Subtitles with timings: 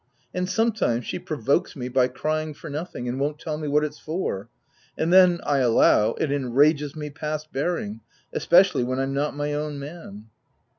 [0.33, 3.83] And sometimes, she provokes me by cry ing for nothing, and won't tell me what
[3.83, 4.49] it's for;
[4.97, 8.01] and then, I allow, it enrages me past bearing—
[8.33, 10.29] especially, when I'm not my own man."